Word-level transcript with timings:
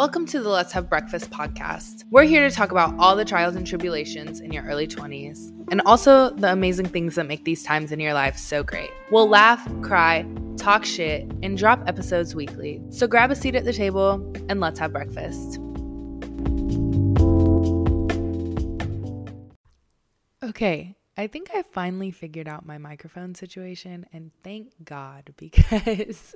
Welcome 0.00 0.24
to 0.28 0.40
the 0.40 0.48
Let's 0.48 0.72
Have 0.72 0.88
Breakfast 0.88 1.28
podcast. 1.28 2.04
We're 2.08 2.24
here 2.24 2.48
to 2.48 2.54
talk 2.56 2.70
about 2.70 2.98
all 2.98 3.14
the 3.14 3.24
trials 3.26 3.54
and 3.54 3.66
tribulations 3.66 4.40
in 4.40 4.50
your 4.50 4.64
early 4.64 4.86
20s 4.86 5.52
and 5.70 5.82
also 5.82 6.30
the 6.30 6.50
amazing 6.50 6.86
things 6.86 7.16
that 7.16 7.26
make 7.26 7.44
these 7.44 7.62
times 7.62 7.92
in 7.92 8.00
your 8.00 8.14
life 8.14 8.38
so 8.38 8.62
great. 8.62 8.88
We'll 9.10 9.28
laugh, 9.28 9.62
cry, 9.82 10.24
talk 10.56 10.86
shit, 10.86 11.30
and 11.42 11.58
drop 11.58 11.86
episodes 11.86 12.34
weekly. 12.34 12.80
So 12.88 13.06
grab 13.06 13.30
a 13.30 13.36
seat 13.36 13.54
at 13.54 13.66
the 13.66 13.74
table 13.74 14.26
and 14.48 14.58
let's 14.58 14.78
have 14.78 14.90
breakfast. 14.90 15.58
Okay, 20.42 20.96
I 21.18 21.26
think 21.26 21.50
I 21.54 21.60
finally 21.60 22.10
figured 22.10 22.48
out 22.48 22.64
my 22.64 22.78
microphone 22.78 23.34
situation, 23.34 24.06
and 24.14 24.30
thank 24.42 24.72
God 24.82 25.34
because 25.36 26.34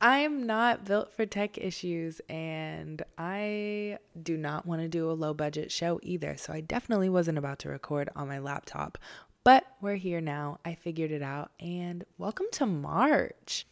I 0.00 0.18
am 0.18 0.46
not 0.46 0.84
built 0.84 1.12
for 1.12 1.26
tech 1.26 1.58
issues 1.58 2.20
and 2.28 3.02
I 3.16 3.98
do 4.22 4.36
not 4.36 4.64
want 4.64 4.80
to 4.82 4.88
do 4.88 5.10
a 5.10 5.12
low 5.12 5.34
budget 5.34 5.72
show 5.72 5.98
either. 6.02 6.36
So 6.36 6.52
I 6.52 6.60
definitely 6.60 7.08
wasn't 7.08 7.38
about 7.38 7.58
to 7.60 7.68
record 7.68 8.08
on 8.14 8.28
my 8.28 8.38
laptop. 8.38 8.98
But 9.42 9.66
we're 9.80 9.96
here 9.96 10.20
now. 10.20 10.60
I 10.64 10.74
figured 10.74 11.10
it 11.10 11.22
out 11.22 11.50
and 11.58 12.04
welcome 12.16 12.46
to 12.52 12.66
March. 12.66 13.66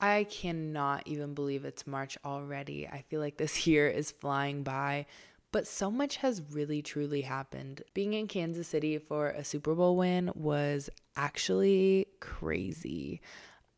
I 0.00 0.24
cannot 0.24 1.06
even 1.06 1.34
believe 1.34 1.64
it's 1.64 1.86
March 1.86 2.18
already. 2.24 2.88
I 2.88 3.02
feel 3.02 3.20
like 3.20 3.36
this 3.36 3.64
year 3.66 3.88
is 3.88 4.10
flying 4.10 4.64
by, 4.64 5.06
but 5.52 5.68
so 5.68 5.92
much 5.92 6.16
has 6.16 6.42
really 6.50 6.82
truly 6.82 7.20
happened. 7.20 7.82
Being 7.94 8.14
in 8.14 8.26
Kansas 8.26 8.66
City 8.66 8.98
for 8.98 9.28
a 9.28 9.44
Super 9.44 9.76
Bowl 9.76 9.96
win 9.96 10.32
was 10.34 10.90
actually 11.16 12.06
crazy. 12.18 13.20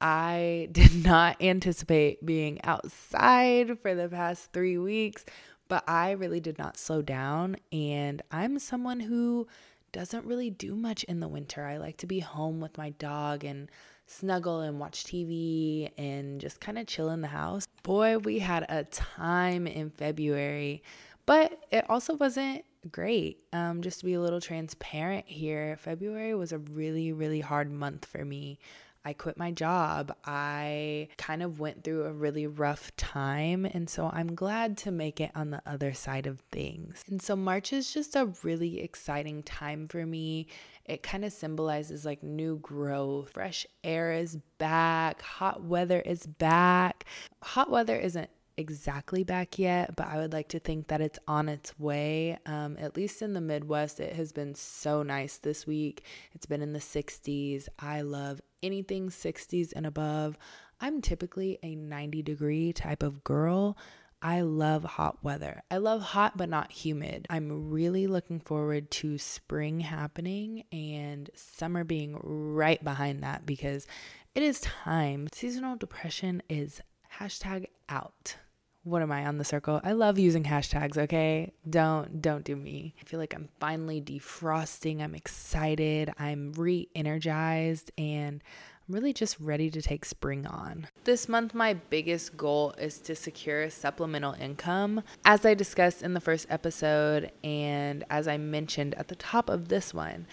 I 0.00 0.68
did 0.72 1.04
not 1.04 1.40
anticipate 1.40 2.24
being 2.24 2.60
outside 2.64 3.78
for 3.80 3.94
the 3.94 4.08
past 4.08 4.52
three 4.52 4.78
weeks, 4.78 5.24
but 5.68 5.84
I 5.88 6.12
really 6.12 6.40
did 6.40 6.58
not 6.58 6.76
slow 6.76 7.02
down. 7.02 7.56
And 7.72 8.22
I'm 8.30 8.58
someone 8.58 9.00
who 9.00 9.46
doesn't 9.92 10.24
really 10.24 10.50
do 10.50 10.74
much 10.74 11.04
in 11.04 11.20
the 11.20 11.28
winter. 11.28 11.64
I 11.64 11.78
like 11.78 11.96
to 11.98 12.06
be 12.06 12.20
home 12.20 12.60
with 12.60 12.78
my 12.78 12.90
dog 12.90 13.44
and 13.44 13.70
snuggle 14.06 14.60
and 14.60 14.80
watch 14.80 15.04
TV 15.04 15.90
and 15.96 16.40
just 16.40 16.60
kind 16.60 16.78
of 16.78 16.86
chill 16.86 17.10
in 17.10 17.20
the 17.20 17.28
house. 17.28 17.66
Boy, 17.82 18.18
we 18.18 18.40
had 18.40 18.66
a 18.68 18.84
time 18.84 19.66
in 19.66 19.90
February, 19.90 20.82
but 21.26 21.64
it 21.70 21.88
also 21.88 22.14
wasn't 22.14 22.64
great. 22.90 23.38
Um, 23.52 23.82
just 23.82 24.00
to 24.00 24.06
be 24.06 24.14
a 24.14 24.20
little 24.20 24.40
transparent 24.40 25.26
here, 25.26 25.76
February 25.76 26.34
was 26.34 26.52
a 26.52 26.58
really, 26.58 27.12
really 27.12 27.40
hard 27.40 27.70
month 27.70 28.04
for 28.04 28.24
me. 28.24 28.58
I 29.04 29.14
quit 29.14 29.38
my 29.38 29.50
job. 29.50 30.14
I 30.24 31.08
kind 31.16 31.42
of 31.42 31.58
went 31.58 31.84
through 31.84 32.04
a 32.04 32.12
really 32.12 32.46
rough 32.46 32.94
time. 32.96 33.64
And 33.64 33.88
so 33.88 34.10
I'm 34.12 34.34
glad 34.34 34.76
to 34.78 34.90
make 34.90 35.20
it 35.20 35.30
on 35.34 35.50
the 35.50 35.62
other 35.64 35.94
side 35.94 36.26
of 36.26 36.40
things. 36.52 37.02
And 37.08 37.22
so 37.22 37.34
March 37.34 37.72
is 37.72 37.92
just 37.92 38.14
a 38.14 38.32
really 38.42 38.80
exciting 38.80 39.42
time 39.42 39.88
for 39.88 40.04
me. 40.04 40.48
It 40.84 41.02
kind 41.02 41.24
of 41.24 41.32
symbolizes 41.32 42.04
like 42.04 42.22
new 42.22 42.58
growth. 42.58 43.30
Fresh 43.32 43.66
air 43.82 44.12
is 44.12 44.36
back. 44.58 45.22
Hot 45.22 45.62
weather 45.62 46.00
is 46.00 46.26
back. 46.26 47.04
Hot 47.42 47.70
weather 47.70 47.96
isn't 47.96 48.28
exactly 48.60 49.24
back 49.24 49.58
yet, 49.58 49.96
but 49.96 50.06
I 50.06 50.18
would 50.18 50.32
like 50.32 50.48
to 50.48 50.60
think 50.60 50.88
that 50.88 51.00
it's 51.00 51.18
on 51.26 51.48
its 51.48 51.76
way. 51.78 52.38
Um, 52.46 52.76
at 52.78 52.96
least 52.96 53.22
in 53.22 53.32
the 53.32 53.40
Midwest, 53.40 53.98
it 53.98 54.14
has 54.14 54.30
been 54.30 54.54
so 54.54 55.02
nice 55.02 55.38
this 55.38 55.66
week. 55.66 56.04
It's 56.32 56.46
been 56.46 56.62
in 56.62 56.72
the 56.72 56.78
60s. 56.78 57.68
I 57.78 58.02
love 58.02 58.40
anything 58.62 59.08
60s 59.08 59.72
and 59.74 59.86
above. 59.86 60.38
I'm 60.80 61.00
typically 61.00 61.58
a 61.62 61.74
90 61.74 62.22
degree 62.22 62.72
type 62.72 63.02
of 63.02 63.24
girl. 63.24 63.76
I 64.22 64.42
love 64.42 64.84
hot 64.84 65.24
weather. 65.24 65.62
I 65.70 65.78
love 65.78 66.02
hot 66.02 66.36
but 66.36 66.50
not 66.50 66.70
humid. 66.70 67.26
I'm 67.30 67.70
really 67.70 68.06
looking 68.06 68.38
forward 68.38 68.90
to 68.92 69.16
spring 69.16 69.80
happening 69.80 70.64
and 70.70 71.30
summer 71.34 71.84
being 71.84 72.18
right 72.22 72.82
behind 72.84 73.22
that 73.22 73.46
because 73.46 73.86
it 74.34 74.42
is 74.42 74.60
time. 74.60 75.28
Seasonal 75.32 75.76
depression 75.76 76.42
is 76.50 76.82
hashtag 77.18 77.66
out 77.88 78.36
what 78.82 79.02
am 79.02 79.12
I 79.12 79.26
on 79.26 79.38
the 79.38 79.44
circle? 79.44 79.80
I 79.84 79.92
love 79.92 80.18
using 80.18 80.44
hashtags, 80.44 80.96
okay? 80.96 81.52
Don't 81.68 82.22
don't 82.22 82.44
do 82.44 82.56
me. 82.56 82.94
I 83.00 83.04
feel 83.04 83.20
like 83.20 83.34
I'm 83.34 83.48
finally 83.58 84.00
defrosting. 84.00 85.02
I'm 85.02 85.14
excited. 85.14 86.10
I'm 86.18 86.52
re-energized 86.52 87.90
and 87.98 88.42
I'm 88.88 88.94
really 88.94 89.12
just 89.12 89.38
ready 89.38 89.70
to 89.70 89.82
take 89.82 90.04
spring 90.04 90.46
on. 90.46 90.88
This 91.04 91.28
month 91.28 91.54
my 91.54 91.74
biggest 91.74 92.36
goal 92.36 92.74
is 92.78 92.98
to 93.00 93.14
secure 93.14 93.68
supplemental 93.68 94.32
income. 94.32 95.02
As 95.24 95.44
I 95.44 95.54
discussed 95.54 96.02
in 96.02 96.14
the 96.14 96.20
first 96.20 96.46
episode 96.48 97.30
and 97.44 98.04
as 98.08 98.26
I 98.26 98.38
mentioned 98.38 98.94
at 98.94 99.08
the 99.08 99.16
top 99.16 99.50
of 99.50 99.68
this 99.68 99.92
one, 99.92 100.26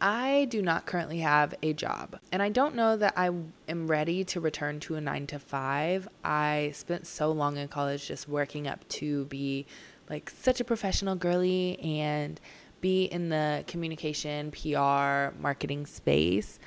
I 0.00 0.46
do 0.46 0.62
not 0.62 0.86
currently 0.86 1.18
have 1.18 1.54
a 1.62 1.74
job, 1.74 2.18
and 2.32 2.42
I 2.42 2.48
don't 2.48 2.74
know 2.74 2.96
that 2.96 3.12
I 3.16 3.26
am 3.68 3.86
ready 3.86 4.24
to 4.24 4.40
return 4.40 4.80
to 4.80 4.94
a 4.94 5.00
nine 5.00 5.26
to 5.26 5.38
five. 5.38 6.08
I 6.24 6.72
spent 6.74 7.06
so 7.06 7.30
long 7.32 7.58
in 7.58 7.68
college 7.68 8.08
just 8.08 8.26
working 8.26 8.66
up 8.66 8.88
to 8.88 9.26
be 9.26 9.66
like 10.08 10.30
such 10.30 10.58
a 10.60 10.64
professional 10.64 11.16
girly 11.16 11.78
and 11.80 12.40
be 12.80 13.04
in 13.04 13.28
the 13.28 13.62
communication, 13.66 14.50
PR, 14.52 15.36
marketing 15.38 15.84
space. 15.84 16.58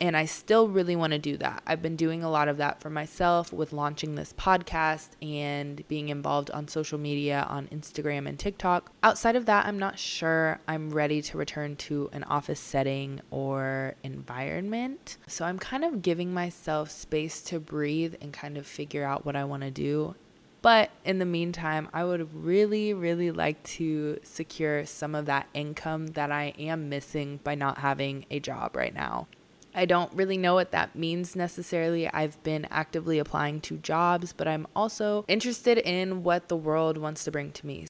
And 0.00 0.16
I 0.16 0.26
still 0.26 0.68
really 0.68 0.94
want 0.94 1.12
to 1.12 1.18
do 1.18 1.36
that. 1.38 1.62
I've 1.66 1.82
been 1.82 1.96
doing 1.96 2.22
a 2.22 2.30
lot 2.30 2.46
of 2.46 2.56
that 2.58 2.80
for 2.80 2.88
myself 2.88 3.52
with 3.52 3.72
launching 3.72 4.14
this 4.14 4.32
podcast 4.32 5.08
and 5.20 5.86
being 5.88 6.08
involved 6.08 6.50
on 6.52 6.68
social 6.68 6.98
media 6.98 7.44
on 7.48 7.66
Instagram 7.68 8.28
and 8.28 8.38
TikTok. 8.38 8.92
Outside 9.02 9.34
of 9.34 9.46
that, 9.46 9.66
I'm 9.66 9.78
not 9.78 9.98
sure 9.98 10.60
I'm 10.68 10.90
ready 10.90 11.20
to 11.22 11.38
return 11.38 11.74
to 11.76 12.10
an 12.12 12.22
office 12.24 12.60
setting 12.60 13.20
or 13.30 13.96
environment. 14.04 15.16
So 15.26 15.44
I'm 15.44 15.58
kind 15.58 15.84
of 15.84 16.00
giving 16.00 16.32
myself 16.32 16.90
space 16.90 17.40
to 17.42 17.58
breathe 17.58 18.14
and 18.20 18.32
kind 18.32 18.56
of 18.56 18.66
figure 18.66 19.04
out 19.04 19.26
what 19.26 19.34
I 19.34 19.44
want 19.44 19.64
to 19.64 19.70
do. 19.70 20.14
But 20.62 20.90
in 21.04 21.18
the 21.18 21.24
meantime, 21.24 21.88
I 21.92 22.04
would 22.04 22.34
really, 22.34 22.92
really 22.92 23.30
like 23.30 23.62
to 23.64 24.18
secure 24.22 24.86
some 24.86 25.14
of 25.14 25.26
that 25.26 25.48
income 25.54 26.08
that 26.08 26.32
I 26.32 26.52
am 26.58 26.88
missing 26.88 27.40
by 27.42 27.54
not 27.54 27.78
having 27.78 28.26
a 28.30 28.40
job 28.40 28.76
right 28.76 28.94
now. 28.94 29.28
I 29.78 29.84
don't 29.84 30.12
really 30.12 30.36
know 30.36 30.54
what 30.54 30.72
that 30.72 30.96
means 30.96 31.36
necessarily. 31.36 32.08
I've 32.08 32.42
been 32.42 32.66
actively 32.68 33.20
applying 33.20 33.60
to 33.60 33.76
jobs, 33.76 34.32
but 34.32 34.48
I'm 34.48 34.66
also 34.74 35.24
interested 35.28 35.78
in 35.78 36.24
what 36.24 36.48
the 36.48 36.56
world 36.56 36.98
wants 36.98 37.22
to 37.24 37.30
bring 37.30 37.52
to 37.52 37.64
me. 37.64 37.86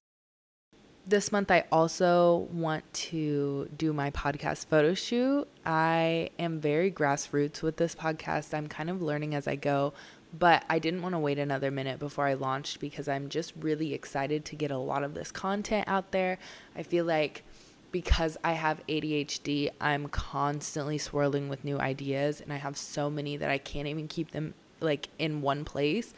This 1.06 1.32
month, 1.32 1.50
I 1.50 1.64
also 1.72 2.46
want 2.52 2.92
to 2.92 3.70
do 3.74 3.94
my 3.94 4.10
podcast 4.10 4.66
photo 4.66 4.92
shoot. 4.92 5.48
I 5.64 6.28
am 6.38 6.60
very 6.60 6.92
grassroots 6.92 7.62
with 7.62 7.78
this 7.78 7.94
podcast. 7.94 8.52
I'm 8.52 8.66
kind 8.66 8.90
of 8.90 9.00
learning 9.00 9.34
as 9.34 9.48
I 9.48 9.56
go, 9.56 9.94
but 10.38 10.66
I 10.68 10.78
didn't 10.78 11.00
want 11.00 11.14
to 11.14 11.18
wait 11.18 11.38
another 11.38 11.70
minute 11.70 11.98
before 11.98 12.26
I 12.26 12.34
launched 12.34 12.80
because 12.80 13.08
I'm 13.08 13.30
just 13.30 13.54
really 13.58 13.94
excited 13.94 14.44
to 14.44 14.56
get 14.56 14.70
a 14.70 14.76
lot 14.76 15.02
of 15.02 15.14
this 15.14 15.32
content 15.32 15.88
out 15.88 16.12
there. 16.12 16.38
I 16.76 16.82
feel 16.82 17.06
like 17.06 17.44
because 17.92 18.36
I 18.44 18.52
have 18.52 18.84
ADHD, 18.86 19.70
I'm 19.80 20.08
constantly 20.08 20.98
swirling 20.98 21.48
with 21.48 21.64
new 21.64 21.78
ideas 21.78 22.40
and 22.40 22.52
I 22.52 22.56
have 22.56 22.76
so 22.76 23.10
many 23.10 23.36
that 23.36 23.50
I 23.50 23.58
can't 23.58 23.88
even 23.88 24.08
keep 24.08 24.30
them 24.30 24.54
like 24.80 25.08
in 25.18 25.42
one 25.42 25.64
place. 25.64 26.12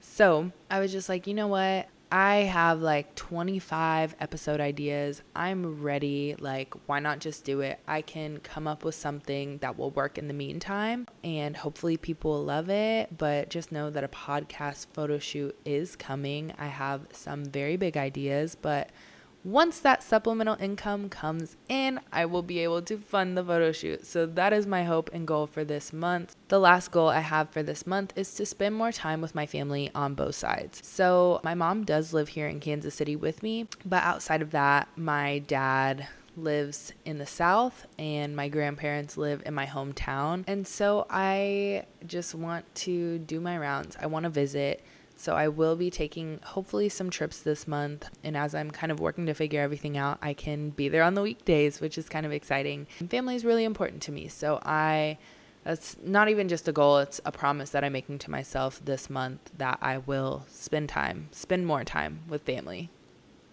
So, 0.00 0.52
I 0.70 0.80
was 0.80 0.92
just 0.92 1.08
like, 1.08 1.26
you 1.26 1.34
know 1.34 1.48
what? 1.48 1.88
I 2.10 2.36
have 2.36 2.80
like 2.82 3.16
25 3.16 4.14
episode 4.20 4.60
ideas. 4.60 5.22
I'm 5.34 5.82
ready. 5.82 6.36
Like, 6.38 6.72
why 6.86 7.00
not 7.00 7.18
just 7.18 7.44
do 7.44 7.60
it? 7.62 7.80
I 7.88 8.02
can 8.02 8.38
come 8.38 8.68
up 8.68 8.84
with 8.84 8.94
something 8.94 9.58
that 9.58 9.76
will 9.76 9.90
work 9.90 10.16
in 10.16 10.28
the 10.28 10.34
meantime, 10.34 11.08
and 11.24 11.56
hopefully, 11.56 11.96
people 11.96 12.30
will 12.30 12.44
love 12.44 12.70
it. 12.70 13.18
But 13.18 13.50
just 13.50 13.72
know 13.72 13.90
that 13.90 14.04
a 14.04 14.08
podcast 14.08 14.86
photo 14.92 15.18
shoot 15.18 15.58
is 15.64 15.96
coming. 15.96 16.52
I 16.58 16.68
have 16.68 17.08
some 17.10 17.44
very 17.44 17.76
big 17.76 17.96
ideas, 17.96 18.54
but 18.54 18.90
once 19.46 19.78
that 19.78 20.02
supplemental 20.02 20.56
income 20.58 21.08
comes 21.08 21.56
in, 21.68 22.00
I 22.12 22.26
will 22.26 22.42
be 22.42 22.58
able 22.58 22.82
to 22.82 22.98
fund 22.98 23.38
the 23.38 23.44
photo 23.44 23.70
shoot. 23.70 24.04
So 24.04 24.26
that 24.26 24.52
is 24.52 24.66
my 24.66 24.82
hope 24.82 25.08
and 25.12 25.24
goal 25.24 25.46
for 25.46 25.62
this 25.62 25.92
month. 25.92 26.34
The 26.48 26.58
last 26.58 26.90
goal 26.90 27.08
I 27.08 27.20
have 27.20 27.50
for 27.50 27.62
this 27.62 27.86
month 27.86 28.12
is 28.16 28.34
to 28.34 28.44
spend 28.44 28.74
more 28.74 28.90
time 28.90 29.20
with 29.20 29.36
my 29.36 29.46
family 29.46 29.88
on 29.94 30.14
both 30.14 30.34
sides. 30.34 30.80
So 30.84 31.40
my 31.44 31.54
mom 31.54 31.84
does 31.84 32.12
live 32.12 32.30
here 32.30 32.48
in 32.48 32.58
Kansas 32.58 32.96
City 32.96 33.14
with 33.14 33.44
me, 33.44 33.68
but 33.84 34.02
outside 34.02 34.42
of 34.42 34.50
that, 34.50 34.88
my 34.96 35.38
dad 35.38 36.08
lives 36.36 36.92
in 37.04 37.18
the 37.18 37.26
south 37.26 37.86
and 38.00 38.34
my 38.34 38.48
grandparents 38.48 39.16
live 39.16 39.44
in 39.46 39.54
my 39.54 39.66
hometown. 39.66 40.42
And 40.48 40.66
so 40.66 41.06
I 41.08 41.86
just 42.04 42.34
want 42.34 42.64
to 42.74 43.20
do 43.20 43.40
my 43.40 43.56
rounds. 43.56 43.96
I 44.00 44.06
want 44.06 44.24
to 44.24 44.30
visit 44.30 44.82
so 45.16 45.34
I 45.34 45.48
will 45.48 45.76
be 45.76 45.90
taking 45.90 46.40
hopefully 46.44 46.88
some 46.88 47.10
trips 47.10 47.40
this 47.40 47.66
month. 47.66 48.08
And 48.22 48.36
as 48.36 48.54
I'm 48.54 48.70
kind 48.70 48.92
of 48.92 49.00
working 49.00 49.26
to 49.26 49.34
figure 49.34 49.60
everything 49.62 49.96
out, 49.96 50.18
I 50.22 50.34
can 50.34 50.70
be 50.70 50.88
there 50.88 51.02
on 51.02 51.14
the 51.14 51.22
weekdays, 51.22 51.80
which 51.80 51.96
is 51.98 52.08
kind 52.08 52.26
of 52.26 52.32
exciting. 52.32 52.86
And 53.00 53.10
family 53.10 53.34
is 53.34 53.44
really 53.44 53.64
important 53.64 54.02
to 54.02 54.12
me. 54.12 54.28
So 54.28 54.60
I 54.64 55.18
That's 55.66 55.96
not 56.00 56.28
even 56.28 56.48
just 56.48 56.68
a 56.68 56.72
goal, 56.72 56.98
it's 56.98 57.20
a 57.24 57.32
promise 57.32 57.70
that 57.70 57.82
I'm 57.82 57.92
making 57.92 58.18
to 58.20 58.30
myself 58.30 58.80
this 58.84 59.10
month 59.10 59.50
that 59.58 59.78
I 59.82 59.98
will 59.98 60.44
spend 60.48 60.88
time, 60.88 61.28
spend 61.32 61.66
more 61.66 61.82
time 61.82 62.20
with 62.28 62.42
family. 62.42 62.88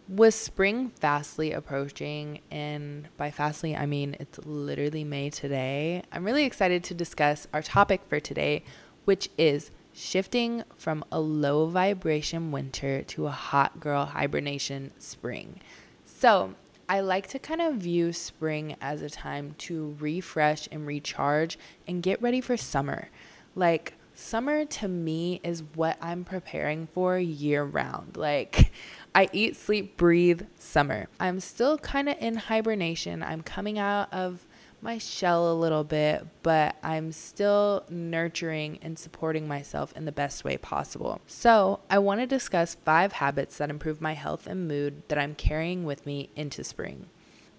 With 0.07 0.36
spring 0.36 0.92
fastly 1.00 1.54
approaching, 1.54 2.42
and 2.51 3.07
by 3.18 3.31
fastly, 3.31 3.75
I 3.75 3.88
mean 3.88 4.16
it's 4.19 4.38
literally 4.45 5.04
May 5.04 5.31
today, 5.31 6.04
I'm 6.12 6.24
really 6.24 6.45
excited 6.45 6.83
to 6.83 6.94
discuss 6.94 7.48
our 7.51 7.63
topic 7.63 8.01
for 8.07 8.19
today, 8.19 8.63
which 9.06 9.30
is 9.36 9.71
shifting 9.94 10.63
from 10.78 11.06
a 11.12 11.19
low 11.19 11.68
vibration 11.68 12.51
winter 12.51 13.04
to 13.04 13.28
a 13.28 13.31
hot 13.31 13.80
girl 13.80 14.06
hibernation 14.06 14.92
spring. 15.00 15.60
So, 16.06 16.56
I 16.90 17.00
like 17.00 17.28
to 17.28 17.40
kind 17.40 17.62
of 17.62 17.75
view 17.75 18.12
spring 18.12 18.75
as 18.81 19.01
a 19.01 19.10
time 19.10 19.56
to 19.60 19.95
refresh 20.00 20.68
and 20.72 20.86
recharge 20.86 21.57
and 21.88 22.04
get 22.04 22.22
ready 22.22 22.42
for 22.42 22.57
summer. 22.57 23.10
Like, 23.56 23.94
summer 24.13 24.66
to 24.66 24.88
me 24.88 25.40
is 25.44 25.63
what 25.75 25.98
I'm 26.01 26.24
preparing 26.24 26.88
for 26.88 27.18
year 27.18 27.63
round. 27.63 28.18
Like, 28.18 28.72
I 29.16 29.30
eat, 29.31 29.56
sleep, 29.56 29.95
breathe 29.95 30.44
summer. 30.57 31.07
I'm 31.19 31.40
still 31.40 31.78
kind 31.78 32.10
of 32.10 32.18
in 32.19 32.36
hibernation. 32.36 33.24
I'm 33.24 33.44
coming 33.44 33.80
out 33.80 34.12
of 34.12 34.45
my 34.83 34.97
shell 34.97 35.51
a 35.51 35.56
little 35.56 35.83
bit, 35.83 36.27
but 36.44 36.75
I'm 36.83 37.12
still 37.13 37.85
nurturing 37.89 38.80
and 38.81 39.00
supporting 39.00 39.47
myself 39.47 39.94
in 39.95 40.06
the 40.06 40.12
best 40.12 40.44
way 40.44 40.57
possible. 40.57 41.21
So, 41.25 41.80
I 41.89 42.00
want 42.00 42.19
to 42.19 42.27
discuss 42.27 42.75
five 42.75 43.13
habits 43.13 43.57
that 43.57 43.69
improve 43.69 44.01
my 44.01 44.13
health 44.13 44.45
and 44.45 44.68
mood 44.68 45.03
that 45.07 45.18
I'm 45.18 45.35
carrying 45.35 45.85
with 45.85 46.06
me 46.06 46.30
into 46.35 46.63
spring. 46.63 47.07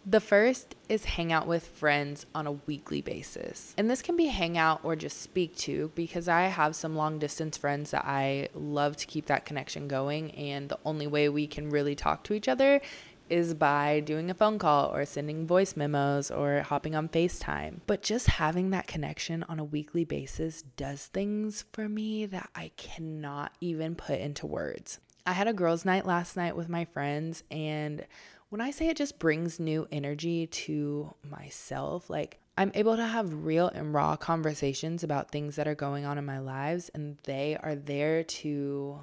The 0.07 0.21
first 0.21 0.75
is 0.87 1.07
hang 1.07 1.33
out 1.33 1.47
with 1.47 1.67
friends 1.67 2.27
on 2.35 2.47
a 2.47 2.53
weekly 2.53 3.01
basis. 3.01 3.75
And 3.79 3.89
this 3.89 4.03
can 4.03 4.17
be 4.19 4.27
hang 4.27 4.59
out 4.59 4.81
or 4.83 4.97
just 4.97 5.23
speak 5.23 5.57
to 5.57 5.93
because 5.95 6.29
I 6.29 6.43
have 6.43 6.77
some 6.77 6.95
long 6.95 7.19
distance 7.19 7.57
friends 7.57 7.93
that 7.93 8.05
I 8.05 8.51
love 8.53 8.99
to 8.99 9.07
keep 9.07 9.27
that 9.27 9.47
connection 9.47 9.89
going. 9.89 10.33
And 10.33 10.69
the 10.69 10.79
only 10.85 11.07
way 11.07 11.31
we 11.31 11.47
can 11.47 11.71
really 11.71 11.95
talk 11.95 12.23
to 12.25 12.35
each 12.35 12.49
other 12.49 12.83
is 13.29 13.55
by 13.55 14.01
doing 14.01 14.31
a 14.31 14.35
phone 14.35 14.59
call 14.59 14.95
or 14.95 15.05
sending 15.05 15.47
voice 15.47 15.77
memos 15.77 16.31
or 16.31 16.61
hopping 16.61 16.95
on 16.95 17.09
FaceTime. 17.09 17.81
But 17.87 18.03
just 18.03 18.27
having 18.27 18.71
that 18.71 18.87
connection 18.87 19.45
on 19.49 19.59
a 19.59 19.65
weekly 19.65 20.05
basis 20.05 20.63
does 20.77 21.07
things 21.07 21.65
for 21.73 21.89
me 21.89 22.27
that 22.27 22.51
I 22.55 22.71
cannot 22.77 23.53
even 23.61 23.95
put 23.95 24.21
into 24.21 24.47
words. 24.47 25.01
I 25.27 25.33
had 25.33 25.49
a 25.49 25.55
girls' 25.55 25.85
night 25.85 26.05
last 26.05 26.37
night 26.37 26.55
with 26.57 26.69
my 26.69 26.85
friends, 26.85 27.45
and 27.51 28.05
when 28.51 28.61
I 28.61 28.71
say 28.71 28.89
it 28.89 28.97
just 28.97 29.19
brings 29.19 29.59
new 29.59 29.89
energy 29.91 30.47
to 30.47 31.15
myself, 31.29 32.11
like 32.11 32.39
I'm 32.57 32.71
able 32.75 32.97
to 32.97 33.07
have 33.07 33.45
real 33.45 33.69
and 33.69 33.95
raw 33.95 34.17
conversations 34.17 35.03
about 35.03 35.31
things 35.31 35.57
that 35.57 35.67
are 35.67 35.75
going 35.75 36.05
on 36.05 36.19
in 36.19 36.27
my 36.27 36.39
lives, 36.39 36.91
and 36.95 37.17
they 37.25 37.57
are 37.61 37.75
there 37.75 38.23
to 38.23 39.01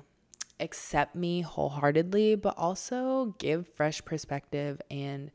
accept 0.61 1.15
me 1.15 1.41
wholeheartedly, 1.41 2.35
but 2.35 2.57
also 2.57 3.35
give 3.39 3.67
fresh 3.67 4.03
perspective 4.05 4.81
and 4.89 5.31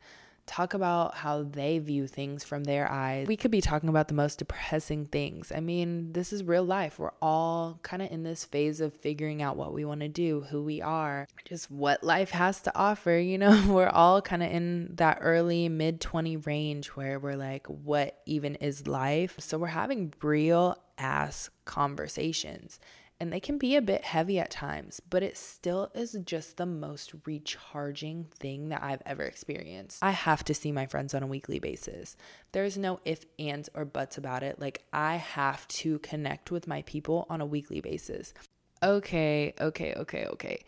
talk 0.47 0.75
about 0.75 1.15
how 1.17 1.43
they 1.43 1.79
view 1.79 2.07
things 2.07 2.45
from 2.45 2.65
their 2.65 2.91
eyes. 2.91 3.27
We 3.27 3.37
could 3.37 3.51
be 3.51 3.61
talking 3.61 3.89
about 3.89 4.09
the 4.09 4.15
most 4.15 4.39
depressing 4.39 5.07
things. 5.07 5.53
I 5.55 5.61
mean, 5.61 6.13
this 6.13 6.33
is 6.33 6.45
real 6.45 6.65
life. 6.65 6.99
We're 6.99 7.11
all 7.21 7.81
kind 7.83 8.01
of 8.01 8.11
in 8.11 8.23
this 8.23 8.45
phase 8.45 8.81
of 8.81 8.95
figuring 8.95 9.43
out 9.43 9.57
what 9.57 9.73
we 9.73 9.85
want 9.85 10.01
to 10.01 10.09
do, 10.09 10.43
who 10.43 10.63
we 10.63 10.81
are, 10.81 11.27
just 11.45 11.71
what 11.71 12.03
life 12.03 12.31
has 12.31 12.61
to 12.63 12.73
offer. 12.77 13.15
You 13.27 13.39
know, 13.39 13.65
we're 13.69 13.89
all 13.89 14.23
kind 14.23 14.43
of 14.43 14.51
in 14.51 14.95
that 14.97 15.19
early 15.21 15.69
mid 15.69 16.01
20 16.01 16.37
range 16.39 16.89
where 16.89 17.19
we're 17.19 17.35
like, 17.35 17.67
what 17.67 18.21
even 18.25 18.55
is 18.57 18.87
life? 18.87 19.35
So 19.39 19.59
we're 19.59 19.67
having 19.67 20.15
real 20.23 20.77
ass 20.97 21.51
conversations 21.65 22.79
and 23.19 23.33
they 23.33 23.41
can 23.41 23.59
be 23.59 23.77
a 23.77 23.83
bit 23.83 24.05
heavy 24.05 24.39
at 24.39 24.51
times, 24.51 25.01
but 25.09 25.23
it 25.23 25.37
still 25.37 25.91
is 25.95 26.17
just 26.25 26.57
the 26.57 26.67
most 26.67 27.13
recharging 27.25 28.27
thing 28.39 28.69
that 28.69 28.83
I've 28.83 29.03
ever 29.07 29.23
experienced. 29.23 30.03
I 30.03 30.11
have 30.11 30.45
to 30.45 30.55
see 30.55 30.73
my 30.73 30.87
friends 30.87 31.15
on 31.15 31.23
a 31.23 31.27
weekly 31.27 31.59
basis. 31.59 32.17
There's 32.53 32.77
no 32.77 33.01
if, 33.05 33.25
ands, 33.39 33.69
or 33.75 33.85
buts 33.85 34.19
about 34.19 34.43
it. 34.43 34.61
Like, 34.61 34.85
I 34.93 35.17
have 35.17 35.67
to 35.69 35.99
connect 36.01 36.51
with 36.51 36.67
my 36.67 36.83
people 36.83 37.27
on 37.31 37.41
a 37.41 37.47
weekly 37.47 37.81
basis. 37.81 38.35
Okay, 38.83 39.55
okay, 39.61 39.95
okay, 39.95 40.27
okay. 40.27 40.65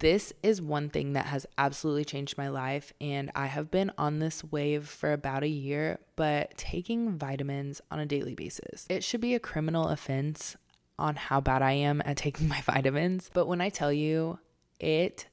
This 0.00 0.32
is 0.42 0.60
one 0.60 0.90
thing 0.90 1.12
that 1.12 1.26
has 1.26 1.46
absolutely 1.56 2.04
changed 2.04 2.36
my 2.36 2.48
life, 2.48 2.92
and 3.00 3.30
I 3.34 3.46
have 3.46 3.70
been 3.70 3.92
on 3.96 4.18
this 4.18 4.44
wave 4.44 4.88
for 4.88 5.12
about 5.12 5.44
a 5.44 5.48
year, 5.48 5.98
but 6.16 6.56
taking 6.56 7.16
vitamins 7.16 7.80
on 7.90 8.00
a 8.00 8.06
daily 8.06 8.34
basis. 8.34 8.86
It 8.88 9.04
should 9.04 9.20
be 9.20 9.34
a 9.34 9.40
criminal 9.40 9.88
offense 9.88 10.56
on 10.98 11.16
how 11.16 11.40
bad 11.40 11.62
I 11.62 11.72
am 11.72 12.02
at 12.04 12.16
taking 12.16 12.48
my 12.54 12.60
vitamins. 12.62 13.30
But 13.32 13.46
when 13.46 13.60
I 13.60 13.68
tell 13.68 13.92
you, 13.92 14.38
it 14.80 15.26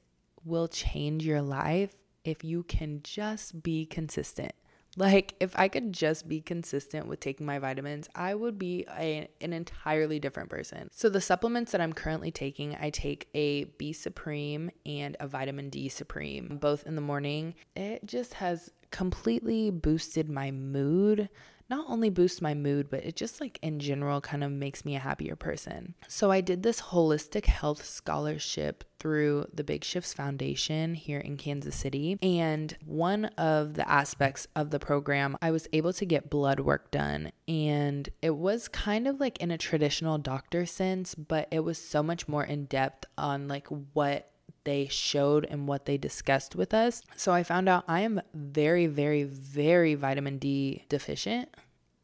will 0.44 0.68
change 0.68 1.24
your 1.24 1.42
life 1.42 1.94
if 2.24 2.44
you 2.44 2.62
can 2.62 3.00
just 3.02 3.62
be 3.62 3.86
consistent. 3.86 4.52
Like, 4.98 5.34
if 5.40 5.54
I 5.58 5.68
could 5.68 5.92
just 5.92 6.26
be 6.26 6.40
consistent 6.40 7.06
with 7.06 7.20
taking 7.20 7.44
my 7.44 7.58
vitamins, 7.58 8.08
I 8.14 8.34
would 8.34 8.58
be 8.58 8.86
a, 8.98 9.28
an 9.42 9.52
entirely 9.52 10.18
different 10.18 10.48
person. 10.48 10.88
So, 10.90 11.10
the 11.10 11.20
supplements 11.20 11.72
that 11.72 11.82
I'm 11.82 11.92
currently 11.92 12.30
taking, 12.30 12.74
I 12.80 12.88
take 12.88 13.28
a 13.34 13.64
B 13.64 13.92
Supreme 13.92 14.70
and 14.86 15.14
a 15.20 15.28
vitamin 15.28 15.68
D 15.68 15.90
Supreme, 15.90 16.56
both 16.58 16.86
in 16.86 16.94
the 16.94 17.02
morning. 17.02 17.54
It 17.74 18.06
just 18.06 18.34
has 18.34 18.70
completely 18.90 19.70
boosted 19.70 20.30
my 20.30 20.50
mood 20.50 21.28
not 21.68 21.86
only 21.88 22.10
boosts 22.10 22.40
my 22.40 22.54
mood, 22.54 22.88
but 22.90 23.04
it 23.04 23.16
just 23.16 23.40
like 23.40 23.58
in 23.62 23.80
general 23.80 24.20
kind 24.20 24.44
of 24.44 24.50
makes 24.50 24.84
me 24.84 24.94
a 24.94 25.00
happier 25.00 25.36
person. 25.36 25.94
So 26.08 26.30
I 26.30 26.40
did 26.40 26.62
this 26.62 26.80
holistic 26.80 27.46
health 27.46 27.84
scholarship 27.84 28.84
through 28.98 29.46
the 29.52 29.64
Big 29.64 29.84
Shifts 29.84 30.14
Foundation 30.14 30.94
here 30.94 31.18
in 31.18 31.36
Kansas 31.36 31.76
City. 31.76 32.18
And 32.22 32.76
one 32.84 33.26
of 33.36 33.74
the 33.74 33.88
aspects 33.88 34.46
of 34.54 34.70
the 34.70 34.78
program, 34.78 35.36
I 35.42 35.50
was 35.50 35.68
able 35.72 35.92
to 35.94 36.06
get 36.06 36.30
blood 36.30 36.60
work 36.60 36.90
done. 36.90 37.32
And 37.48 38.08
it 38.22 38.36
was 38.36 38.68
kind 38.68 39.06
of 39.06 39.20
like 39.20 39.38
in 39.38 39.50
a 39.50 39.58
traditional 39.58 40.18
doctor 40.18 40.66
sense, 40.66 41.14
but 41.14 41.48
it 41.50 41.60
was 41.60 41.78
so 41.78 42.02
much 42.02 42.28
more 42.28 42.44
in 42.44 42.66
depth 42.66 43.04
on 43.18 43.48
like 43.48 43.66
what 43.92 44.30
they 44.66 44.88
showed 44.88 45.46
and 45.46 45.66
what 45.66 45.86
they 45.86 45.96
discussed 45.96 46.54
with 46.54 46.74
us. 46.74 47.00
So 47.16 47.32
I 47.32 47.42
found 47.42 47.68
out 47.70 47.84
I 47.88 48.00
am 48.00 48.20
very, 48.34 48.86
very, 48.86 49.22
very 49.22 49.94
vitamin 49.94 50.36
D 50.36 50.84
deficient. 50.90 51.48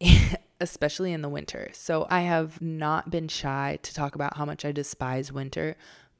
especially 0.60 1.12
in 1.12 1.22
the 1.22 1.28
winter. 1.28 1.68
So 1.72 2.06
I 2.08 2.20
have 2.20 2.62
not 2.62 3.10
been 3.10 3.26
shy 3.26 3.80
to 3.82 3.92
talk 3.92 4.14
about 4.14 4.36
how 4.36 4.44
much 4.44 4.64
I 4.64 4.70
despise 4.70 5.32
winter, 5.32 5.76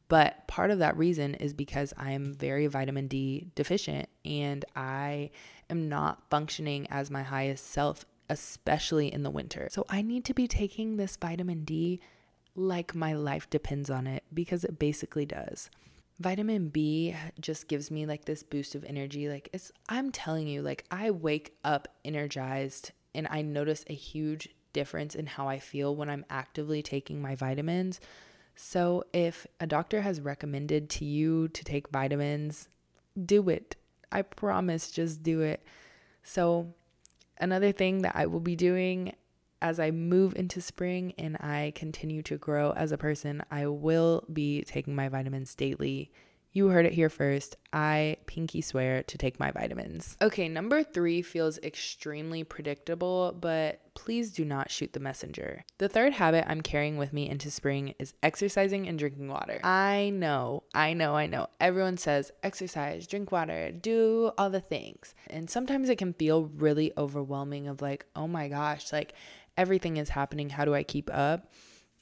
but 0.09 0.49
part 0.49 0.73
of 0.73 0.81
that 0.81 0.97
reason 0.97 1.37
is 1.37 1.55
because 1.55 1.95
I 1.97 2.11
am 2.11 2.35
very 2.35 2.67
vitamin 2.67 3.07
D 3.07 3.53
deficient 3.55 4.09
and 4.25 4.65
I 4.75 5.31
am 5.71 5.89
not 5.89 6.29
functioning 6.29 6.89
as 6.91 7.09
my 7.09 7.23
highest 7.23 7.71
self, 7.71 8.05
especially 8.29 9.13
in 9.13 9.23
the 9.23 9.31
winter. 9.31 9.69
So 9.71 9.87
I 9.89 10.03
need 10.03 10.25
to 10.25 10.35
be 10.35 10.49
taking 10.49 10.97
this 10.97 11.17
vitamin 11.17 11.65
D 11.65 12.01
like 12.57 12.97
my 12.97 13.13
life 13.13 13.49
depends 13.49 13.91
on 13.91 14.09
it 14.09 14.25
because 14.35 14.65
it 14.65 14.79
basically 14.79 15.25
does 15.25 15.71
vitamin 16.19 16.69
B 16.69 17.15
just 17.41 17.69
gives 17.69 17.91
me 17.91 18.07
like 18.07 18.25
this 18.25 18.43
boost 18.43 18.75
of 18.75 18.85
energy. 18.85 19.29
Like 19.29 19.49
it's 19.53 19.73
I'm 19.89 20.13
telling 20.13 20.47
you, 20.47 20.63
like 20.63 20.85
I 20.91 21.11
wake 21.11 21.57
up 21.65 21.89
energized 22.05 22.93
and 23.15 23.27
I 23.31 23.43
notice 23.43 23.85
a 23.89 23.95
huge 23.95 24.49
difference 24.73 25.15
in 25.15 25.27
how 25.27 25.49
I 25.49 25.59
feel 25.59 25.95
when 25.95 26.09
I'm 26.09 26.25
actively 26.31 26.83
taking 26.83 27.21
my 27.21 27.35
vitamins. 27.35 28.01
So 28.55 29.05
if 29.13 29.47
a 29.61 29.67
doctor 29.67 30.03
has 30.03 30.21
recommended 30.21 30.91
to 30.91 31.05
you 31.05 31.49
to 31.49 31.65
take 31.65 31.89
vitamins, 31.89 32.69
do 33.25 33.49
it. 33.49 33.77
I 34.11 34.23
promise 34.23 34.91
just 34.91 35.23
do 35.23 35.41
it. 35.41 35.65
So 36.23 36.75
another 37.39 37.73
thing 37.73 38.03
that 38.03 38.15
I 38.15 38.27
will 38.27 38.41
be 38.41 38.57
doing 38.57 39.15
as 39.63 39.81
I 39.81 39.93
move 39.93 40.35
into 40.37 40.61
spring 40.61 41.15
and 41.17 41.37
I 41.37 41.73
continue 41.75 42.23
to 42.25 42.37
grow 42.37 42.73
as 42.73 42.93
a 42.93 42.99
person, 42.99 43.43
I 43.51 43.69
will 43.69 44.25
be 44.31 44.65
taking 44.65 44.95
my 44.95 45.09
vitamins 45.09 45.55
daily. 45.55 46.11
You 46.55 46.69
heard 46.69 46.85
it 46.85 46.93
here 46.93 47.09
first. 47.09 47.57
I 47.73 48.19
pinky 48.27 48.61
swear 48.61 49.03
to 49.05 49.17
take 49.17 49.41
my 49.41 49.51
vitamins. 49.51 50.19
Okay, 50.21 50.51
number 50.51 50.83
three 50.83 51.23
feels 51.23 51.57
extremely 51.59 52.45
predictable, 52.45 53.35
but 53.41 53.81
please 53.95 54.31
do 54.31 54.45
not 54.45 54.71
shoot 54.71 54.93
the 54.93 55.01
messenger. 55.01 55.65
The 55.79 55.89
third 55.89 56.13
habit 56.13 56.45
I'm 56.47 56.61
carrying 56.61 56.99
with 56.99 57.15
me 57.15 57.29
into 57.29 57.51
spring 57.51 57.95
is 57.99 58.13
exercising 58.23 58.87
and 58.87 58.99
drinking 58.99 59.29
water. 59.29 59.61
I 59.65 60.11
know, 60.15 60.65
I 60.75 60.93
know, 60.93 61.15
I 61.15 61.27
know. 61.27 61.47
Everyone 61.59 61.97
says 61.97 62.33
exercise, 62.43 63.07
drink 63.07 63.33
water, 63.33 63.71
do 63.73 64.33
all 64.37 64.51
the 64.51 64.61
things. 64.61 65.15
And 65.31 65.49
sometimes 65.49 65.89
it 65.89 65.97
can 65.97 66.13
feel 66.13 66.45
really 66.45 66.93
overwhelming 66.99 67.67
of 67.67 67.81
like, 67.81 68.05
oh 68.15 68.29
my 68.29 68.49
gosh, 68.49 68.93
like 68.93 69.15
everything 69.57 69.97
is 69.97 70.11
happening. 70.11 70.51
How 70.51 70.65
do 70.65 70.75
I 70.75 70.83
keep 70.83 71.11
up? 71.13 71.53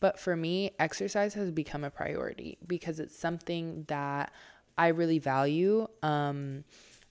But 0.01 0.19
for 0.19 0.35
me, 0.35 0.73
exercise 0.79 1.35
has 1.35 1.51
become 1.51 1.85
a 1.85 1.91
priority 1.91 2.59
because 2.67 3.01
it's 3.01 3.19
something 3.19 3.85
that 3.89 4.33
I 4.79 4.89
really 4.89 5.19
value. 5.19 5.87
Um, 6.03 6.65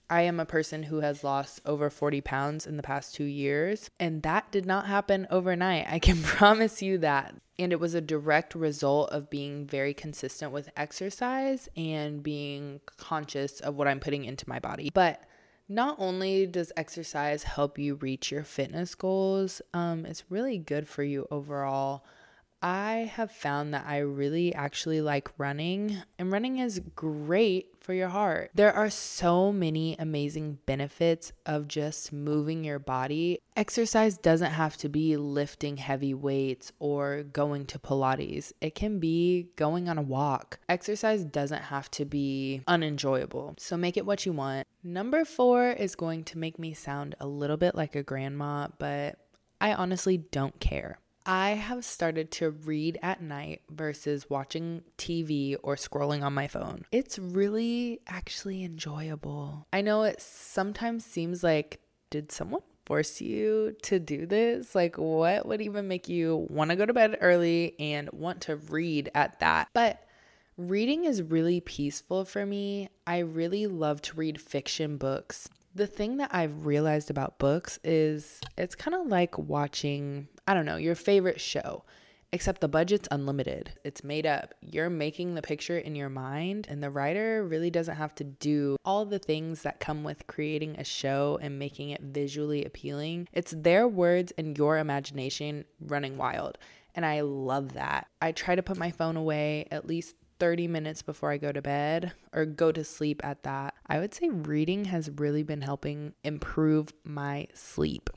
I 0.09 0.23
am 0.23 0.39
a 0.39 0.45
person 0.45 0.83
who 0.83 1.01
has 1.01 1.23
lost 1.23 1.61
over 1.67 1.91
40 1.91 2.21
pounds 2.21 2.65
in 2.65 2.77
the 2.77 2.83
past 2.83 3.13
two 3.13 3.25
years, 3.25 3.91
and 3.99 4.23
that 4.23 4.51
did 4.51 4.65
not 4.65 4.87
happen 4.87 5.27
overnight. 5.29 5.85
I 5.87 5.99
can 5.99 6.17
promise 6.23 6.81
you 6.81 6.97
that. 6.99 7.35
And 7.59 7.71
it 7.71 7.79
was 7.79 7.93
a 7.93 8.01
direct 8.01 8.55
result 8.55 9.11
of 9.11 9.29
being 9.29 9.67
very 9.67 9.93
consistent 9.93 10.51
with 10.51 10.71
exercise 10.75 11.67
and 11.75 12.23
being 12.23 12.79
conscious 12.97 13.59
of 13.59 13.75
what 13.75 13.87
I'm 13.87 13.99
putting 13.99 14.23
into 14.23 14.47
my 14.49 14.59
body. 14.59 14.89
But 14.93 15.21
not 15.69 15.95
only 15.99 16.47
does 16.47 16.71
exercise 16.75 17.43
help 17.43 17.77
you 17.77 17.95
reach 17.95 18.31
your 18.31 18.43
fitness 18.43 18.95
goals, 18.95 19.61
um, 19.73 20.05
it's 20.05 20.23
really 20.29 20.57
good 20.57 20.87
for 20.87 21.03
you 21.03 21.27
overall. 21.29 22.03
I 22.61 23.11
have 23.15 23.31
found 23.31 23.73
that 23.73 23.85
I 23.87 23.99
really 23.99 24.53
actually 24.53 25.01
like 25.01 25.31
running, 25.37 25.97
and 26.17 26.31
running 26.31 26.57
is 26.57 26.81
great 26.95 27.67
for 27.79 27.93
your 27.93 28.09
heart. 28.09 28.51
There 28.53 28.73
are 28.73 28.89
so 28.89 29.51
many 29.51 29.95
amazing 29.97 30.59
benefits 30.65 31.31
of 31.45 31.67
just 31.67 32.11
moving 32.11 32.63
your 32.63 32.79
body. 32.79 33.39
Exercise 33.55 34.17
doesn't 34.17 34.51
have 34.51 34.75
to 34.77 34.89
be 34.89 35.15
lifting 35.15 35.77
heavy 35.77 36.13
weights 36.13 36.73
or 36.79 37.23
going 37.23 37.65
to 37.67 37.79
Pilates, 37.79 38.51
it 38.61 38.75
can 38.75 38.99
be 38.99 39.49
going 39.55 39.87
on 39.87 39.97
a 39.97 40.01
walk. 40.01 40.59
Exercise 40.67 41.23
doesn't 41.23 41.63
have 41.63 41.89
to 41.91 42.05
be 42.05 42.61
unenjoyable, 42.67 43.55
so 43.57 43.77
make 43.77 43.95
it 43.95 44.05
what 44.05 44.25
you 44.25 44.33
want. 44.33 44.67
Number 44.83 45.23
four 45.23 45.69
is 45.71 45.95
going 45.95 46.23
to 46.25 46.37
make 46.37 46.59
me 46.59 46.73
sound 46.73 47.15
a 47.19 47.27
little 47.27 47.57
bit 47.57 47.75
like 47.75 47.95
a 47.95 48.03
grandma, 48.03 48.67
but 48.77 49.17
I 49.61 49.73
honestly 49.73 50.17
don't 50.17 50.59
care. 50.59 50.99
I 51.25 51.51
have 51.51 51.85
started 51.85 52.31
to 52.31 52.51
read 52.51 52.97
at 53.01 53.21
night 53.21 53.61
versus 53.69 54.29
watching 54.29 54.83
TV 54.97 55.55
or 55.61 55.75
scrolling 55.75 56.23
on 56.23 56.33
my 56.33 56.47
phone. 56.47 56.85
It's 56.91 57.19
really 57.19 58.01
actually 58.07 58.63
enjoyable. 58.63 59.67
I 59.71 59.81
know 59.81 60.03
it 60.03 60.21
sometimes 60.21 61.05
seems 61.05 61.43
like, 61.43 61.79
did 62.09 62.31
someone 62.31 62.61
force 62.85 63.21
you 63.21 63.75
to 63.83 63.99
do 63.99 64.25
this? 64.25 64.73
Like, 64.73 64.97
what 64.97 65.45
would 65.45 65.61
even 65.61 65.87
make 65.87 66.09
you 66.09 66.47
want 66.49 66.71
to 66.71 66.75
go 66.75 66.85
to 66.85 66.93
bed 66.93 67.17
early 67.21 67.75
and 67.79 68.09
want 68.11 68.41
to 68.41 68.55
read 68.55 69.11
at 69.13 69.39
that? 69.41 69.69
But 69.73 70.03
reading 70.57 71.05
is 71.05 71.21
really 71.21 71.61
peaceful 71.61 72.25
for 72.25 72.45
me. 72.45 72.89
I 73.05 73.19
really 73.19 73.67
love 73.67 74.01
to 74.03 74.17
read 74.17 74.41
fiction 74.41 74.97
books. 74.97 75.47
The 75.75 75.85
thing 75.85 76.17
that 76.17 76.31
I've 76.33 76.65
realized 76.65 77.11
about 77.11 77.37
books 77.37 77.77
is 77.83 78.41
it's 78.57 78.73
kind 78.73 78.95
of 78.95 79.05
like 79.05 79.37
watching 79.37 80.27
I 80.49 80.55
don't 80.55 80.65
know, 80.65 80.77
your 80.77 80.95
favorite 80.95 81.39
show, 81.39 81.83
except 82.31 82.59
the 82.59 82.67
budget's 82.67 83.07
unlimited. 83.11 83.73
It's 83.83 84.03
made 84.03 84.25
up. 84.25 84.55
You're 84.61 84.89
making 84.89 85.35
the 85.35 85.43
picture 85.43 85.77
in 85.77 85.95
your 85.95 86.09
mind, 86.09 86.65
and 86.67 86.81
the 86.81 86.89
writer 86.89 87.45
really 87.45 87.69
doesn't 87.69 87.97
have 87.97 88.15
to 88.15 88.23
do 88.23 88.75
all 88.83 89.05
the 89.05 89.19
things 89.19 89.61
that 89.61 89.79
come 89.79 90.03
with 90.03 90.25
creating 90.25 90.75
a 90.79 90.83
show 90.83 91.37
and 91.39 91.59
making 91.59 91.91
it 91.91 92.01
visually 92.01 92.65
appealing. 92.65 93.27
It's 93.31 93.53
their 93.55 93.87
words 93.87 94.33
and 94.39 94.57
your 94.57 94.79
imagination 94.79 95.65
running 95.79 96.17
wild. 96.17 96.57
And 96.95 97.05
I 97.05 97.21
love 97.21 97.73
that. 97.73 98.07
I 98.19 98.31
try 98.31 98.55
to 98.55 98.63
put 98.63 98.75
my 98.75 98.89
phone 98.89 99.17
away 99.17 99.67
at 99.69 99.85
least 99.85 100.15
30 100.39 100.67
minutes 100.67 101.03
before 101.03 101.31
I 101.31 101.37
go 101.37 101.51
to 101.51 101.61
bed 101.61 102.13
or 102.33 102.45
go 102.45 102.71
to 102.71 102.83
sleep 102.83 103.23
at 103.23 103.43
that. 103.43 103.75
I 103.85 103.99
would 103.99 104.15
say 104.15 104.29
reading 104.29 104.85
has 104.85 105.11
really 105.11 105.43
been 105.43 105.61
helping 105.61 106.13
improve 106.23 106.91
my 107.03 107.49
sleep. 107.53 108.09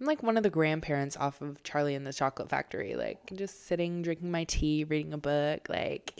I'm 0.00 0.06
like 0.06 0.22
one 0.22 0.36
of 0.38 0.42
the 0.42 0.50
grandparents 0.50 1.16
off 1.16 1.42
of 1.42 1.62
Charlie 1.62 1.94
and 1.94 2.06
the 2.06 2.12
Chocolate 2.12 2.48
Factory, 2.48 2.94
like 2.94 3.18
just 3.34 3.66
sitting, 3.66 4.00
drinking 4.00 4.30
my 4.30 4.44
tea, 4.44 4.84
reading 4.84 5.12
a 5.12 5.18
book, 5.18 5.68
like. 5.68 6.14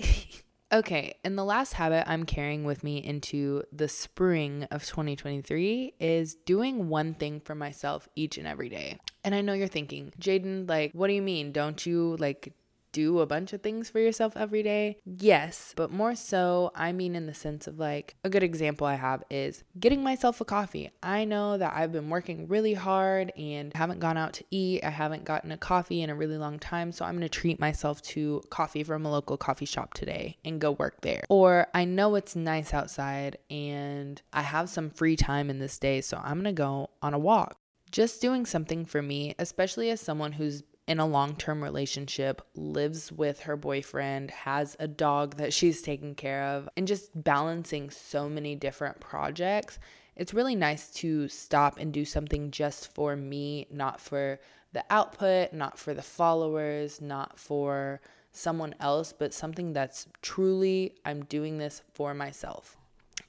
okay, 0.73 1.15
and 1.25 1.39
the 1.39 1.45
last 1.45 1.73
habit 1.73 2.05
I'm 2.07 2.25
carrying 2.25 2.65
with 2.65 2.85
me 2.85 2.99
into 2.99 3.63
the 3.73 3.89
spring 3.89 4.65
of 4.71 4.85
2023 4.85 5.95
is 5.99 6.35
doing 6.35 6.91
one 6.91 7.15
thing 7.15 7.41
for 7.41 7.55
myself 7.55 8.07
each 8.15 8.37
and 8.37 8.47
every 8.47 8.69
day. 8.69 8.99
And 9.25 9.35
I 9.35 9.41
know 9.41 9.55
you're 9.55 9.67
thinking, 9.67 10.13
Jaden, 10.21 10.69
like, 10.69 10.93
what 10.93 11.09
do 11.09 11.15
you 11.15 11.23
mean? 11.23 11.51
Don't 11.51 11.85
you 11.87 12.17
like 12.19 12.53
do 12.93 13.21
a 13.21 13.27
bunch 13.27 13.53
of 13.53 13.63
things 13.63 13.91
for 13.91 13.99
yourself 13.99 14.37
every 14.37 14.63
day? 14.63 14.99
Yes, 15.05 15.73
but 15.77 15.91
more 15.91 16.15
so, 16.15 16.73
I 16.75 16.93
mean, 16.93 17.15
in 17.15 17.27
the 17.27 17.35
sense 17.35 17.67
of 17.67 17.79
like 17.79 18.17
a 18.25 18.31
good 18.31 18.43
example 18.43 18.87
I 18.87 18.95
have 18.95 19.23
is 19.31 19.65
getting 19.79 20.03
myself 20.03 20.41
a 20.41 20.45
coffee. 20.45 20.91
I 21.03 21.25
know 21.25 21.59
that 21.59 21.75
I've 21.75 21.93
been 21.93 22.11
working 22.11 22.49
really 22.49 22.75
hard 22.75 23.33
and 23.37 23.73
haven't 23.75 24.01
gone 24.01 24.17
out 24.17 24.35
to 24.35 24.45
eat. 24.51 24.85
I 24.85 24.91
haven't 24.91 25.25
gotten 25.25 25.53
a 25.53 25.57
coffee 25.57 26.03
in 26.03 26.11
a 26.11 26.15
really 26.15 26.39
long 26.39 26.59
time, 26.59 26.93
so 26.93 27.05
I'm 27.05 27.15
gonna 27.15 27.29
treat 27.29 27.61
myself 27.61 28.03
to 28.03 28.43
coffee 28.51 28.85
from 28.85 29.07
a 29.07 29.11
local 29.11 29.37
coffee 29.37 29.67
shop 29.67 29.95
today 29.95 30.37
and 30.45 30.61
go 30.61 30.73
work 30.73 31.01
there. 31.03 31.25
Or 31.29 31.69
I 31.75 31.85
know 31.85 32.15
it's 32.15 32.37
nice 32.37 32.75
outside 32.75 33.39
and 33.51 34.21
I 34.33 34.43
have 34.43 34.69
some 34.69 34.91
free 34.91 35.17
time 35.17 35.51
in 35.51 35.59
this 35.59 35.79
day, 35.79 36.01
so 36.01 36.21
I'm 36.23 36.39
gonna 36.39 36.53
go 36.53 36.91
on 37.03 37.15
a 37.15 37.19
walk 37.19 37.57
just 37.91 38.21
doing 38.21 38.47
something 38.47 38.85
for 38.85 39.03
me, 39.03 39.35
especially 39.39 39.91
as 39.91 40.01
someone 40.01 40.33
who's 40.33 40.63
in 40.91 40.99
a 40.99 41.07
long 41.07 41.37
term 41.37 41.63
relationship, 41.63 42.43
lives 42.57 43.13
with 43.13 43.39
her 43.43 43.57
boyfriend, 43.57 44.29
has 44.33 44.77
a 44.81 44.89
dog 44.89 45.37
that 45.37 45.53
she's 45.53 45.83
taking 45.83 46.17
care 46.17 46.43
of, 46.43 46.69
and 46.77 46.89
just 46.89 47.11
balancing 47.15 47.89
so 47.91 48.29
many 48.29 48.57
different 48.57 48.99
projects. 48.99 49.79
It's 50.17 50.35
really 50.35 50.57
nice 50.57 50.91
to 50.95 51.29
stop 51.29 51.79
and 51.79 51.93
do 51.93 52.05
something 52.05 52.51
just 52.51 52.93
for 52.93 53.15
me, 53.15 53.69
not 53.71 54.01
for 54.01 54.41
the 54.73 54.85
output, 54.91 55.53
not 55.53 55.79
for 55.79 55.95
the 55.95 56.03
followers, 56.03 57.01
not 57.01 57.39
for 57.39 58.01
someone 58.33 58.75
else, 58.81 59.13
but 59.13 59.33
something 59.33 59.73
that's 59.73 60.09
truly, 60.23 60.97
I'm 61.05 61.25
doing 61.25 61.59
this 61.59 61.83
for 61.95 62.15
myself 62.15 62.80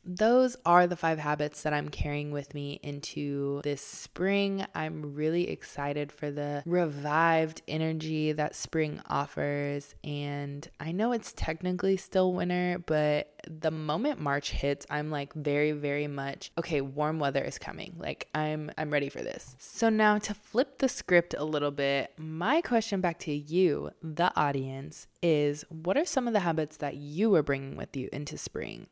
those 0.04 0.58
are 0.66 0.88
the 0.88 0.96
five 0.96 1.20
habits 1.20 1.62
that 1.64 1.74
I'm 1.74 1.90
carrying 1.90 2.32
with 2.32 2.54
me 2.54 2.80
into 2.82 3.62
this 3.64 3.82
spring. 3.82 4.66
I'm 4.74 5.14
really 5.14 5.50
excited 5.50 6.12
for 6.12 6.32
the 6.32 6.64
revived 6.66 7.62
energy 7.68 8.32
that 8.32 8.56
spring 8.56 9.02
offers. 9.10 9.94
And 10.04 10.68
I 10.80 10.92
know 10.92 11.12
it's 11.12 11.34
technically 11.34 11.98
still 11.98 12.34
winter, 12.34 12.82
but 12.86 13.34
the 13.48 13.72
moment 13.72 14.20
March 14.20 14.52
hits, 14.52 14.86
I'm 14.90 15.12
like 15.12 15.34
very, 15.34 15.72
very 15.72 16.08
much 16.08 16.52
okay, 16.58 16.82
warm 16.82 17.20
weather 17.20 17.44
is 17.44 17.58
coming. 17.58 17.96
Like 17.98 18.28
I'm 18.34 18.72
I'm 18.78 18.92
ready 18.92 19.10
for 19.10 19.22
this. 19.22 19.56
So 19.60 19.90
now 19.90 20.18
to 20.20 20.34
flip 20.34 20.80
the 20.80 20.90
script 20.90 21.36
a 21.38 21.44
little 21.44 21.72
bit, 21.72 22.12
my 22.18 22.62
question 22.62 23.02
back 23.02 23.20
to 23.20 23.34
you, 23.34 23.92
the 24.02 24.32
audience, 24.36 25.08
is 25.22 25.64
what 25.70 25.98
are 25.98 26.06
some 26.06 26.28
of 26.28 26.34
the 26.34 26.40
habits 26.40 26.78
that 26.78 26.96
you 26.96 27.34
are 27.36 27.44
bringing 27.44 27.76
with 27.76 27.96
you 27.96 28.10
into 28.12 28.38
spring? 28.38 28.88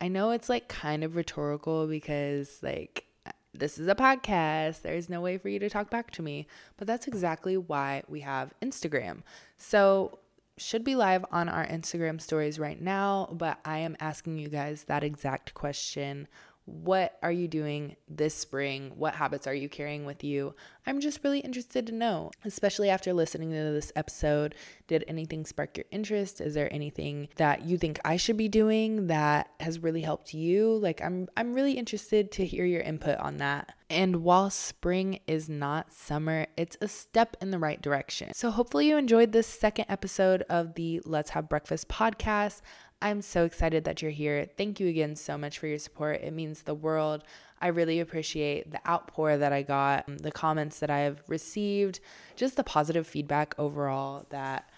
I 0.00 0.08
know 0.08 0.30
it's 0.30 0.48
like 0.48 0.68
kind 0.68 1.02
of 1.02 1.16
rhetorical 1.16 1.86
because, 1.86 2.58
like, 2.62 3.06
uh, 3.26 3.32
this 3.52 3.78
is 3.78 3.88
a 3.88 3.94
podcast. 3.94 4.82
There's 4.82 5.08
no 5.08 5.20
way 5.20 5.38
for 5.38 5.48
you 5.48 5.58
to 5.58 5.70
talk 5.70 5.90
back 5.90 6.10
to 6.12 6.22
me. 6.22 6.46
But 6.76 6.86
that's 6.86 7.08
exactly 7.08 7.56
why 7.56 8.02
we 8.08 8.20
have 8.20 8.52
Instagram. 8.62 9.22
So, 9.56 10.20
should 10.56 10.84
be 10.84 10.96
live 10.96 11.24
on 11.30 11.48
our 11.48 11.66
Instagram 11.66 12.20
stories 12.20 12.58
right 12.58 12.80
now, 12.80 13.28
but 13.30 13.58
I 13.64 13.78
am 13.78 13.96
asking 14.00 14.38
you 14.38 14.48
guys 14.48 14.84
that 14.84 15.04
exact 15.04 15.54
question 15.54 16.26
what 16.68 17.18
are 17.22 17.32
you 17.32 17.48
doing 17.48 17.96
this 18.08 18.34
spring? 18.34 18.92
What 18.94 19.14
habits 19.14 19.46
are 19.46 19.54
you 19.54 19.70
carrying 19.70 20.04
with 20.04 20.22
you? 20.22 20.54
I'm 20.88 21.00
just 21.00 21.22
really 21.22 21.40
interested 21.40 21.86
to 21.88 21.92
know, 21.92 22.30
especially 22.46 22.88
after 22.88 23.12
listening 23.12 23.50
to 23.50 23.56
this 23.56 23.92
episode. 23.94 24.54
Did 24.86 25.04
anything 25.06 25.44
spark 25.44 25.76
your 25.76 25.84
interest? 25.90 26.40
Is 26.40 26.54
there 26.54 26.72
anything 26.72 27.28
that 27.36 27.66
you 27.66 27.76
think 27.76 28.00
I 28.06 28.16
should 28.16 28.38
be 28.38 28.48
doing 28.48 29.08
that 29.08 29.50
has 29.60 29.80
really 29.80 30.00
helped 30.00 30.32
you? 30.32 30.78
Like 30.78 31.02
I'm 31.02 31.28
I'm 31.36 31.52
really 31.52 31.72
interested 31.72 32.32
to 32.32 32.46
hear 32.46 32.64
your 32.64 32.80
input 32.80 33.18
on 33.18 33.36
that. 33.36 33.74
And 33.90 34.22
while 34.22 34.48
spring 34.48 35.20
is 35.26 35.50
not 35.50 35.92
summer, 35.92 36.46
it's 36.56 36.78
a 36.80 36.88
step 36.88 37.36
in 37.42 37.50
the 37.50 37.58
right 37.58 37.82
direction. 37.82 38.32
So 38.32 38.50
hopefully 38.50 38.88
you 38.88 38.96
enjoyed 38.96 39.32
this 39.32 39.46
second 39.46 39.86
episode 39.90 40.42
of 40.48 40.72
the 40.74 41.02
Let's 41.04 41.30
Have 41.30 41.50
Breakfast 41.50 41.88
podcast. 41.88 42.62
I'm 43.00 43.22
so 43.22 43.44
excited 43.44 43.84
that 43.84 44.02
you're 44.02 44.10
here. 44.10 44.48
Thank 44.56 44.80
you 44.80 44.88
again 44.88 45.16
so 45.16 45.38
much 45.38 45.58
for 45.58 45.66
your 45.66 45.78
support. 45.78 46.20
It 46.22 46.32
means 46.32 46.62
the 46.62 46.74
world. 46.74 47.22
I 47.60 47.68
really 47.68 48.00
appreciate 48.00 48.70
the 48.70 48.80
outpour 48.88 49.36
that 49.36 49.52
I 49.52 49.62
got, 49.62 50.08
um, 50.08 50.18
the 50.18 50.30
comments 50.30 50.78
that 50.80 50.90
I've 50.90 51.22
received, 51.28 52.00
just 52.36 52.56
the 52.56 52.64
positive 52.64 53.06
feedback 53.06 53.54
overall 53.58 54.26
that 54.30 54.68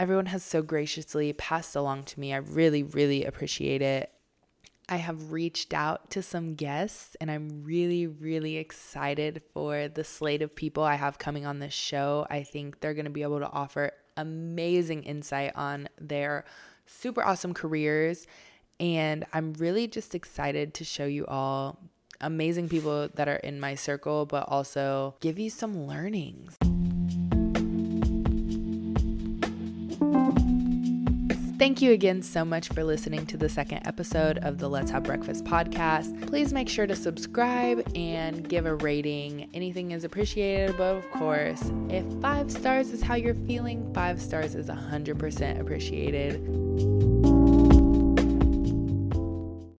everyone 0.00 0.26
has 0.26 0.42
so 0.42 0.62
graciously 0.62 1.32
passed 1.32 1.76
along 1.76 2.04
to 2.04 2.20
me. 2.20 2.32
I 2.32 2.38
really, 2.38 2.82
really 2.82 3.24
appreciate 3.24 3.82
it. 3.82 4.10
I 4.88 4.96
have 4.96 5.32
reached 5.32 5.74
out 5.74 6.10
to 6.10 6.22
some 6.22 6.54
guests 6.54 7.14
and 7.20 7.30
I'm 7.30 7.62
really, 7.62 8.06
really 8.06 8.56
excited 8.56 9.42
for 9.52 9.86
the 9.88 10.02
slate 10.02 10.40
of 10.40 10.54
people 10.54 10.82
I 10.82 10.94
have 10.94 11.18
coming 11.18 11.44
on 11.44 11.58
this 11.58 11.74
show. 11.74 12.26
I 12.30 12.42
think 12.42 12.80
they're 12.80 12.94
going 12.94 13.04
to 13.04 13.10
be 13.10 13.22
able 13.22 13.40
to 13.40 13.50
offer 13.50 13.92
amazing 14.16 15.02
insight 15.02 15.52
on 15.54 15.88
their 16.00 16.46
super 16.86 17.22
awesome 17.22 17.52
careers. 17.52 18.26
And 18.80 19.26
I'm 19.34 19.52
really 19.54 19.88
just 19.88 20.14
excited 20.14 20.72
to 20.74 20.84
show 20.84 21.04
you 21.04 21.26
all 21.26 21.78
amazing 22.20 22.68
people 22.68 23.08
that 23.14 23.28
are 23.28 23.36
in 23.36 23.60
my 23.60 23.74
circle, 23.74 24.26
but 24.26 24.44
also 24.48 25.14
give 25.20 25.38
you 25.38 25.50
some 25.50 25.86
learnings. 25.86 26.56
Thank 31.58 31.82
you 31.82 31.90
again 31.90 32.22
so 32.22 32.44
much 32.44 32.68
for 32.68 32.84
listening 32.84 33.26
to 33.26 33.36
the 33.36 33.48
second 33.48 33.84
episode 33.84 34.38
of 34.38 34.58
the 34.58 34.68
Let's 34.68 34.92
Have 34.92 35.02
Breakfast 35.02 35.44
podcast. 35.44 36.28
Please 36.28 36.52
make 36.52 36.68
sure 36.68 36.86
to 36.86 36.94
subscribe 36.94 37.84
and 37.96 38.48
give 38.48 38.64
a 38.64 38.76
rating. 38.76 39.50
Anything 39.52 39.90
is 39.90 40.04
appreciated, 40.04 40.76
but 40.76 40.94
of 40.94 41.10
course, 41.10 41.60
if 41.88 42.04
five 42.22 42.52
stars 42.52 42.92
is 42.92 43.02
how 43.02 43.16
you're 43.16 43.34
feeling, 43.34 43.92
five 43.92 44.22
stars 44.22 44.54
is 44.54 44.68
100% 44.68 45.60
appreciated. 45.60 47.17